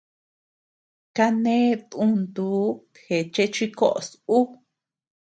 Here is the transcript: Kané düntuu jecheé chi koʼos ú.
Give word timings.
Kané 1.15 1.55
düntuu 1.89 2.63
jecheé 3.03 3.47
chi 3.53 3.65
koʼos 3.79 4.07
ú. 4.37 4.39